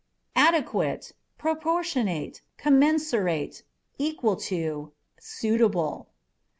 Adequate 0.35 0.99
â€" 0.99 1.11
proportionate, 1.37 2.41
commensurate, 2.57 3.61
equal 3.99 4.35
to, 4.35 4.91
suitable. 5.19 6.09